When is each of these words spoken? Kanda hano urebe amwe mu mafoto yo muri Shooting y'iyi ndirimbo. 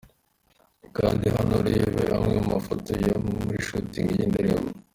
Kanda 0.95 1.27
hano 1.37 1.53
urebe 1.61 2.03
amwe 2.15 2.35
mu 2.39 2.43
mafoto 2.53 2.89
yo 3.05 3.13
muri 3.45 3.63
Shooting 3.67 4.07
y'iyi 4.11 4.31
ndirimbo. 4.31 4.69